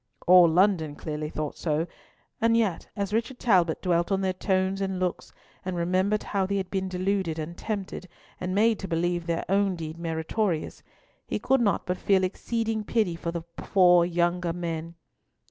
[0.25, 1.85] All London clearly thought so;
[2.41, 5.31] and yet, as Richard Talbot dwelt on their tones and looks,
[5.63, 8.07] and remembered how they had been deluded and tempted,
[8.39, 9.45] and made to believe their
[9.75, 10.81] deed meritorious,
[11.27, 14.95] he could not but feel exceeding pity for the four younger men.